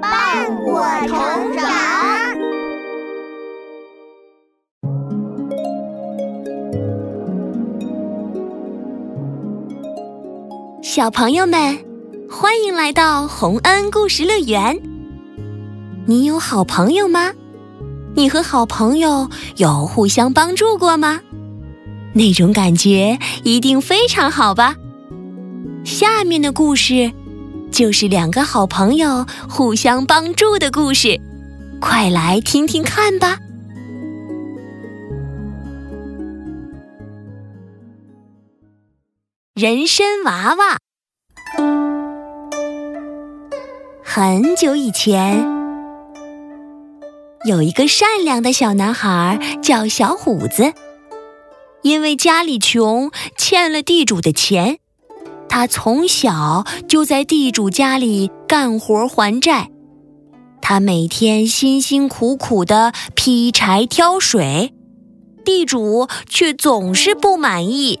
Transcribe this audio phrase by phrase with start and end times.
[0.00, 1.62] 伴我成长。
[10.82, 11.78] 小朋友们，
[12.30, 14.78] 欢迎来到洪恩故事乐园。
[16.06, 17.32] 你有好朋友吗？
[18.14, 21.20] 你和好朋友有互相帮助过吗？
[22.12, 24.74] 那种感觉一定非常好吧。
[25.82, 27.10] 下面的故事
[27.72, 31.18] 就是两个好朋友互相帮助的故事，
[31.80, 33.38] 快来听听看吧。
[39.54, 40.78] 人参娃娃。
[44.02, 45.42] 很久以前，
[47.46, 50.74] 有一个善良的小男孩叫小虎子，
[51.82, 54.78] 因为家里穷，欠了地主的钱。
[55.54, 59.68] 他从小就在地主家里干活还债，
[60.62, 64.72] 他每天辛辛苦苦的劈柴挑水，
[65.44, 68.00] 地主却总是不满意。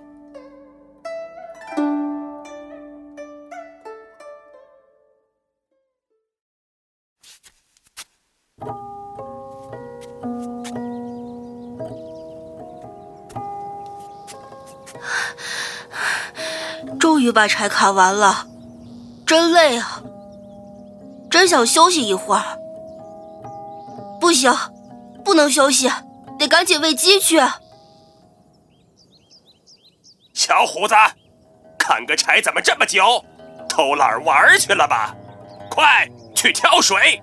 [17.02, 18.46] 终于把柴砍完了，
[19.26, 20.00] 真累啊！
[21.28, 22.44] 真想休息一会儿。
[24.20, 24.56] 不行，
[25.24, 25.90] 不能休息，
[26.38, 27.42] 得赶紧喂鸡去。
[30.32, 30.94] 小虎子，
[31.76, 33.24] 砍个柴怎么这么久？
[33.68, 35.12] 偷懒玩去了吧？
[35.68, 37.20] 快去挑水，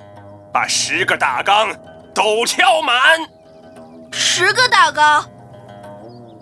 [0.52, 1.74] 把十个大缸
[2.14, 3.18] 都挑满。
[4.12, 5.26] 十个大缸？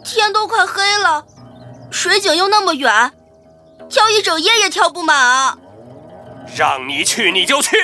[0.03, 1.23] 天都快黑了，
[1.91, 3.11] 水井又那么远。
[3.89, 5.57] 挑一整夜也挑不满啊！
[6.55, 7.77] 让你去你就去，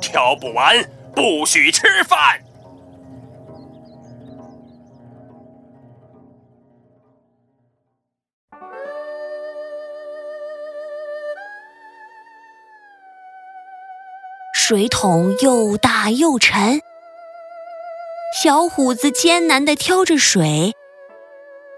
[0.00, 0.76] 挑不完
[1.14, 2.40] 不许吃饭。
[14.52, 16.82] 水桶又大又沉，
[18.42, 20.74] 小虎子艰难的挑着水，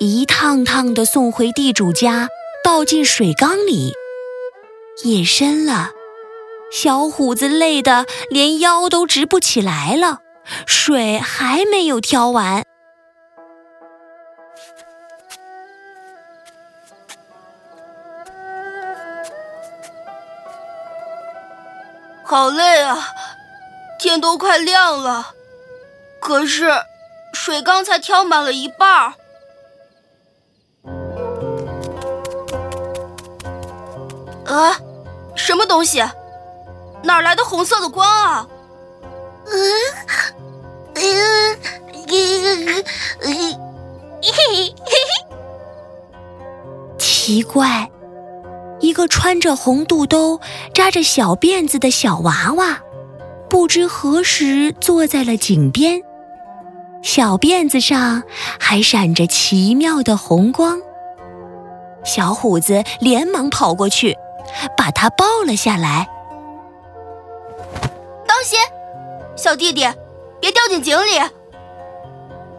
[0.00, 2.28] 一趟趟的送回地主家。
[2.62, 3.94] 倒进水缸里，
[5.03, 5.91] 夜深了，
[6.71, 10.19] 小虎子累得连腰都直不起来了，
[10.66, 12.65] 水还没有挑完。
[22.25, 23.09] 好累啊，
[23.98, 25.34] 天都快亮了，
[26.21, 26.71] 可是
[27.32, 29.15] 水缸才挑满了一半儿。
[34.50, 34.77] 啊，
[35.37, 36.03] 什么东西？
[37.05, 38.47] 哪来的红色的光啊？
[39.47, 39.55] 嗯，
[40.94, 41.56] 嗯，
[46.99, 47.89] 奇怪，
[48.81, 50.41] 一个穿着红肚兜、
[50.75, 52.81] 扎着小辫子的小娃娃，
[53.49, 56.03] 不知何时坐在了井边，
[57.03, 58.25] 小辫子上
[58.59, 60.81] 还闪着奇妙的红光。
[62.05, 64.16] 小虎子连忙跑过去。
[64.77, 66.09] 把他抱了下来。
[68.27, 68.59] 当心，
[69.37, 69.81] 小弟弟，
[70.41, 71.19] 别掉进井里。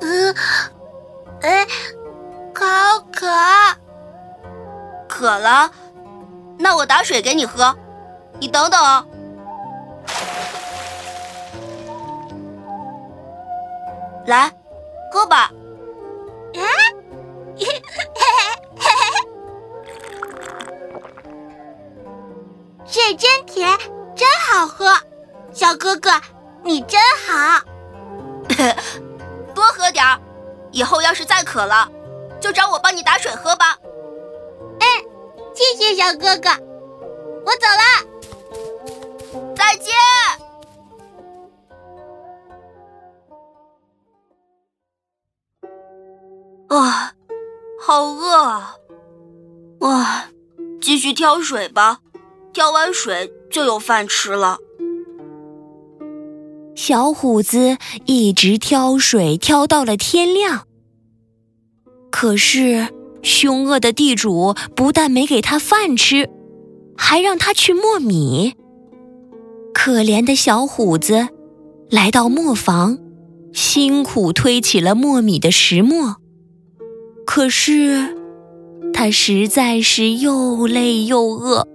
[0.02, 0.36] 嗯，
[1.42, 1.66] 哎，
[2.56, 3.28] 好渴，
[5.08, 5.72] 渴了，
[6.58, 7.76] 那我打水给你喝。
[8.40, 9.08] 你等等，
[14.26, 14.52] 来，
[15.12, 15.52] 喝吧。
[22.92, 23.78] 水真甜，
[24.18, 24.94] 真好喝，
[25.54, 26.12] 小哥哥
[26.62, 27.64] 你真好。
[29.56, 30.20] 多喝点儿，
[30.72, 31.90] 以后要是再渴了，
[32.42, 33.78] 就找我帮你打水喝吧。
[34.82, 34.86] 嗯，
[35.56, 36.50] 谢谢小哥哥，
[37.46, 39.94] 我走了，再见。
[46.68, 47.14] 啊，
[47.82, 48.76] 好饿啊！
[49.80, 50.26] 哇，
[50.82, 52.00] 继续挑水吧。
[52.54, 54.58] 挑完水就有饭吃了。
[56.76, 60.64] 小虎子一直挑水，挑到了天亮。
[62.10, 62.88] 可是
[63.22, 66.30] 凶恶的地主不但没给他饭吃，
[66.98, 68.56] 还让他去磨米。
[69.74, 71.30] 可怜的小虎子
[71.90, 72.98] 来到磨坊，
[73.54, 76.18] 辛苦推起了磨米的石磨。
[77.26, 78.16] 可是
[78.94, 81.68] 他实在是又累又饿。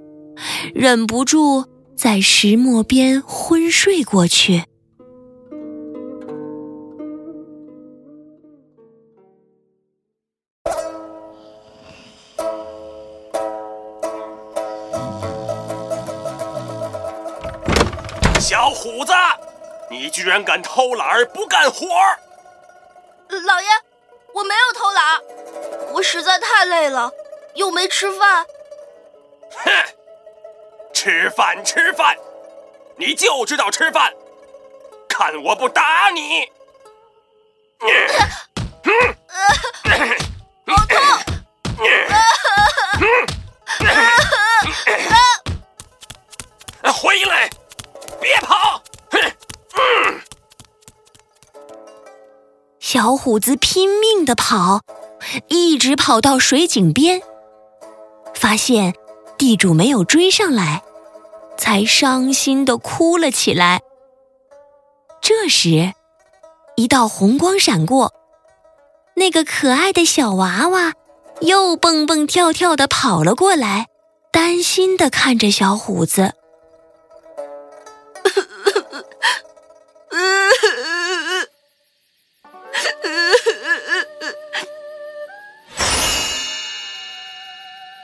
[0.74, 1.64] 忍不住
[1.96, 4.64] 在石磨边昏睡过去。
[18.38, 19.12] 小虎子，
[19.90, 21.86] 你居然敢偷懒不干活！
[23.28, 23.66] 老爷，
[24.32, 25.20] 我没有偷懒，
[25.92, 27.10] 我实在太累了，
[27.54, 28.46] 又没吃饭。
[29.50, 29.70] 哼，
[31.06, 32.16] 吃饭吃饭，
[32.96, 34.12] 你就知道吃饭，
[35.08, 36.50] 看我不打你！
[40.66, 40.98] 好痛！
[46.92, 47.48] 回来，
[48.20, 48.82] 别跑！
[49.70, 50.20] 哼！
[52.80, 54.80] 小虎子拼命的跑，
[55.46, 57.22] 一直跑到水井边，
[58.34, 58.92] 发现
[59.38, 60.82] 地主没有追上来，
[61.56, 63.80] 才伤心的哭了起来。
[65.20, 65.92] 这时，
[66.76, 68.12] 一道红光闪过，
[69.14, 70.92] 那个可爱的小娃娃
[71.40, 73.86] 又蹦蹦跳跳的跑了过来，
[74.30, 76.34] 担心的看着小虎子。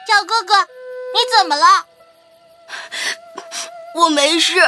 [0.09, 0.55] 小哥哥，
[1.15, 1.87] 你怎么了？
[3.95, 4.59] 我没事。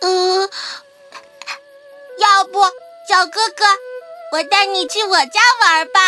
[0.00, 0.50] 嗯，
[2.18, 2.60] 要不
[3.08, 3.64] 小哥哥，
[4.32, 6.00] 我带你去我家玩吧。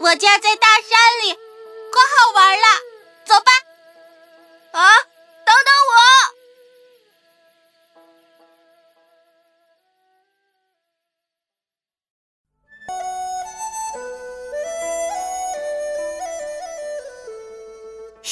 [0.00, 2.66] 我家在大山里，可好玩了。
[3.24, 3.52] 走吧。
[4.72, 4.92] 啊，
[5.44, 6.33] 等等我！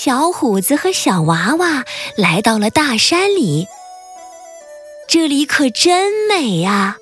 [0.04, 1.84] 小虎子和小娃娃
[2.16, 3.68] 来到了大山里，
[5.06, 6.96] 这里可真美呀！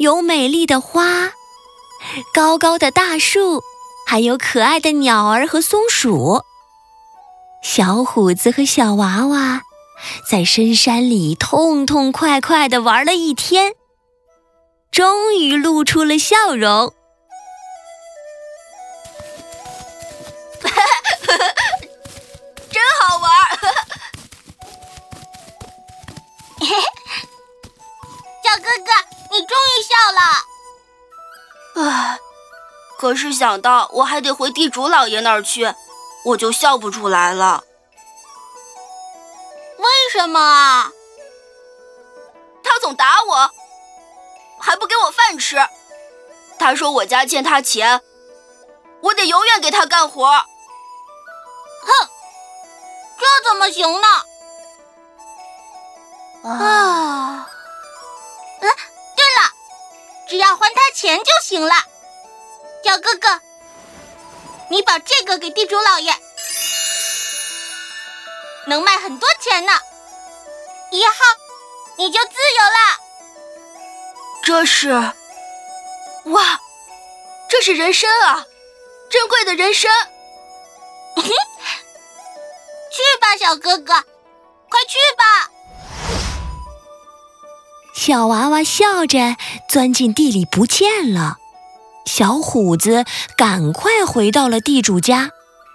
[0.00, 1.30] 有美丽的花，
[2.34, 3.62] 高高的大树，
[4.04, 6.42] 还有可爱的鸟儿和松鼠。
[7.62, 9.62] 小虎子和小娃娃
[10.28, 13.74] 在深山里痛痛快快的玩了一天，
[14.90, 16.92] 终于露出了笑容。
[23.08, 23.30] 好玩！
[28.44, 28.92] 小哥哥，
[29.30, 30.20] 你终于笑了。
[31.90, 32.18] 唉，
[32.98, 35.74] 可是想到我还得回地主老爷那儿去，
[36.24, 37.64] 我就笑不出来了。
[39.78, 40.92] 为什么啊？
[42.62, 43.50] 他总打我，
[44.60, 45.56] 还不给我饭吃。
[46.58, 48.02] 他说我家欠他钱，
[49.00, 50.26] 我得永远给他干活。
[50.26, 50.44] 哼！
[53.38, 54.08] 这怎么行呢？
[56.50, 57.48] 啊！
[58.60, 59.52] 嗯，对了，
[60.28, 61.72] 只要还他钱就行了。
[62.84, 63.40] 小哥哥，
[64.70, 66.12] 你把这个给地主老爷，
[68.66, 69.72] 能卖很多钱呢。
[70.90, 71.12] 以后
[71.96, 72.98] 你就自由了。
[74.42, 74.90] 这是，
[76.24, 76.60] 哇，
[77.48, 78.44] 这是人参啊，
[79.08, 80.10] 珍贵的人参。
[83.48, 85.48] 小哥哥，快去吧！
[87.94, 89.38] 小娃娃笑着
[89.70, 91.38] 钻进地里不见了。
[92.04, 93.06] 小虎子
[93.38, 95.30] 赶快回到了地主家，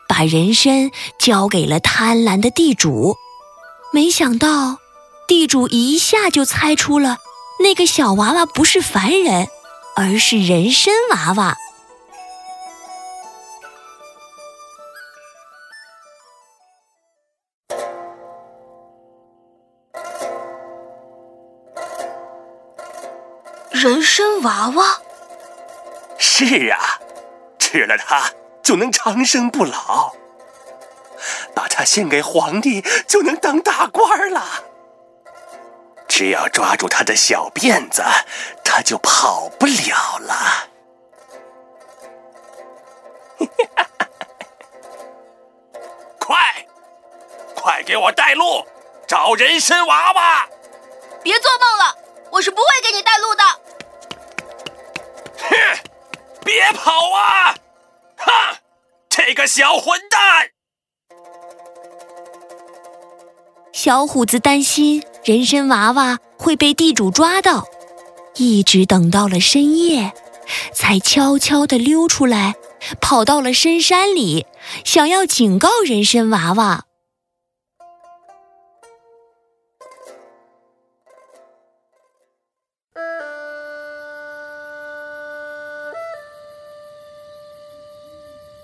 [0.08, 3.18] 把人参交给了贪婪的地主。
[3.92, 4.78] 没想到，
[5.28, 7.18] 地主一下就猜出了
[7.64, 9.48] 那个小娃娃不是凡人，
[9.96, 11.58] 而是人参娃娃。
[23.84, 25.02] 人参娃娃，
[26.18, 27.02] 是啊，
[27.60, 28.32] 吃了它
[28.64, 30.16] 就能长生不老，
[31.54, 34.42] 把它献给皇帝就能当大官了。
[36.08, 38.02] 只要抓住他的小辫子，
[38.64, 40.70] 他就跑不了了。
[46.18, 46.38] 快，
[47.54, 48.66] 快给我带路，
[49.06, 50.48] 找人参娃娃！
[51.22, 51.98] 别做梦了，
[52.32, 53.44] 我是不会给你带路的。
[55.54, 55.80] 哼！
[56.44, 57.56] 别跑啊！
[58.18, 58.58] 哼！
[59.10, 60.50] 这个小混蛋！
[63.72, 67.68] 小虎子担心人参娃娃会被地主抓到，
[68.36, 70.14] 一直等到了深夜，
[70.74, 72.56] 才悄悄地溜出来，
[73.02, 74.46] 跑到了深山里，
[74.86, 76.86] 想要警告人参娃娃。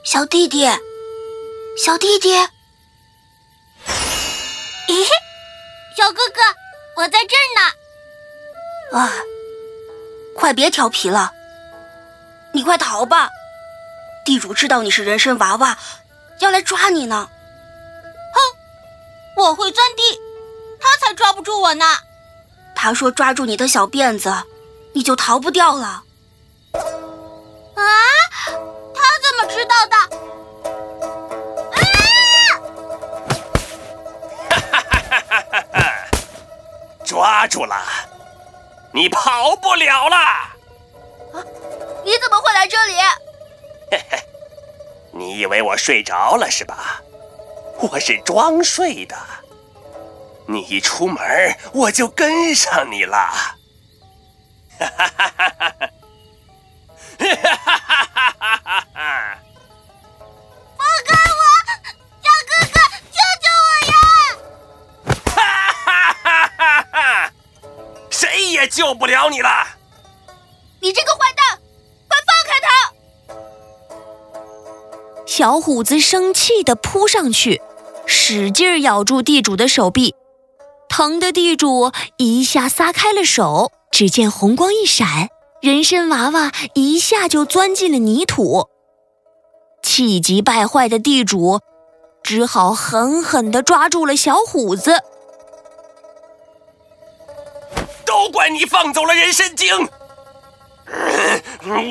[0.10, 0.66] 小弟弟，
[1.78, 2.34] 小弟弟，
[4.88, 5.06] 咦，
[5.96, 6.42] 小哥哥，
[6.96, 8.98] 我在这儿呢！
[9.00, 9.14] 啊，
[10.36, 11.32] 快别调皮了，
[12.56, 13.30] 你快逃吧！
[14.26, 15.78] 地主知道你是人参娃娃，
[16.40, 17.30] 要来抓你呢。
[18.34, 20.20] 哼，我会钻地，
[20.82, 21.86] 他才抓不住我呢。
[22.74, 24.34] 他说抓住你的小辫子，
[24.94, 26.04] 你就逃不掉了。
[27.76, 27.84] 啊！
[29.50, 29.96] 知道的？
[31.74, 31.78] 啊！
[37.04, 37.76] 抓住了！
[38.94, 40.16] 你跑不了了！
[40.16, 40.54] 啊！
[42.06, 42.94] 你怎么会来这里？
[43.92, 44.20] 嘿嘿，
[45.12, 47.02] 你以为我睡着了是吧？
[47.80, 49.16] 我是装睡的。
[50.48, 53.18] 你一出门，我就跟上你了。
[54.78, 55.90] 哈哈哈哈哈！
[57.20, 57.59] 哈哈哈哈
[68.60, 69.50] 也救不了你了！
[70.82, 71.60] 你这个坏蛋，
[72.10, 72.68] 快放开他！
[75.26, 77.62] 小虎子生气的扑上去，
[78.06, 80.14] 使劲咬住地主的手臂，
[80.90, 83.72] 疼的地主一下撒开了手。
[83.92, 85.30] 只见红光一闪，
[85.62, 88.70] 人参娃娃一下就钻进了泥土。
[89.82, 91.62] 气急败坏的地主
[92.22, 95.02] 只好狠狠的抓住了小虎子。
[98.10, 99.88] 都怪你放走了人参精！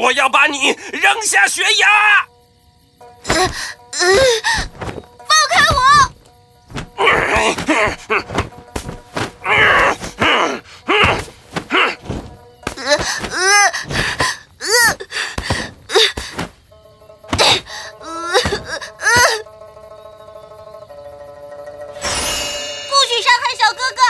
[0.02, 1.86] 我要把你扔下悬崖！
[5.28, 5.78] 放开我！
[22.88, 24.02] 不许伤害小哥哥，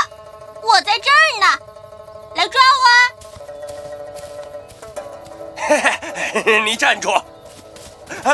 [0.66, 1.46] 我在这儿呢。
[2.38, 2.86] 来抓我！
[6.64, 7.10] 你站住！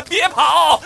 [0.07, 0.79] 别跑！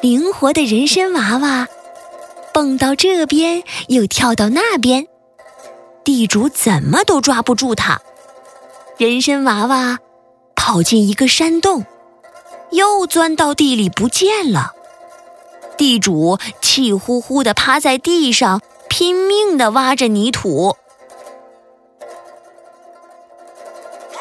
[0.00, 1.68] 灵活的人参娃娃。
[2.54, 5.08] 蹦到这边，又跳到那边。
[6.04, 8.00] 地主怎么都抓不住他，
[8.96, 9.98] 人参娃娃
[10.54, 11.84] 跑进一个山洞，
[12.70, 14.72] 又钻到地里不见了。
[15.76, 20.76] 地主气呼呼地趴在地上，拼命地挖着泥土。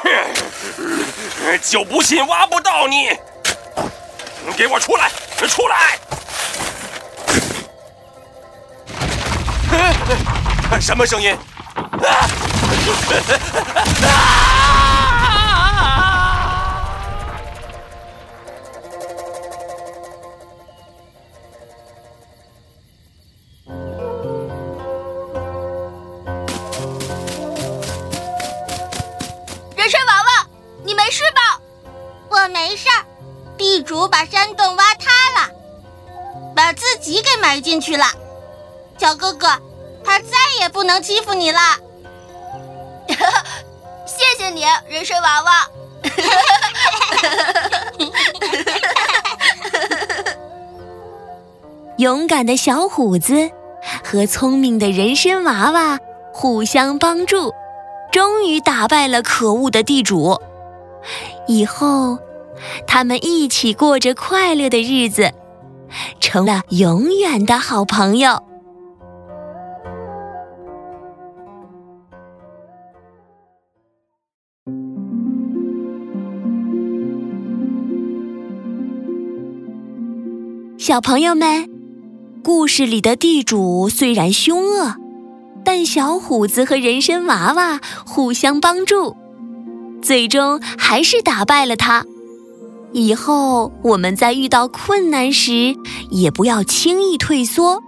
[0.01, 0.09] 哼，
[1.61, 3.09] 就不信挖不到你！
[4.57, 5.11] 给我出来，
[5.47, 5.99] 出来！
[10.79, 11.29] 什么声音？
[29.75, 30.47] 人参娃娃，
[30.83, 31.59] 你没事吧？
[32.29, 33.05] 我没事儿。
[33.57, 35.49] 地主把山洞挖塌了，
[36.55, 38.05] 把自己给埋进去了。
[38.97, 39.47] 小哥哥，
[40.03, 40.27] 他再
[40.59, 41.59] 也不能欺负你了。
[44.05, 45.69] 谢谢你，人参娃娃。
[51.97, 53.51] 勇敢的小虎子
[54.03, 55.99] 和聪明的人参娃娃
[56.33, 57.53] 互相帮助，
[58.11, 60.41] 终于打败了可恶的地主。
[61.47, 62.17] 以后，
[62.87, 65.31] 他们一起过着快乐的日子，
[66.19, 68.43] 成了永远的好朋友。
[80.85, 81.69] 小朋友们，
[82.43, 84.95] 故事里的地主虽然凶恶，
[85.63, 89.15] 但小虎子和人参娃娃互相帮助，
[90.01, 92.05] 最终还是打败了他。
[92.91, 95.73] 以后我们在遇到困难时，
[96.09, 97.81] 也不要轻易退缩，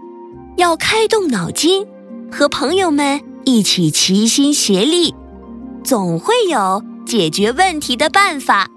[0.56, 1.86] 要开动脑筋，
[2.32, 5.14] 和朋友们一起齐心协力，
[5.84, 8.70] 总会有解决问题的办法。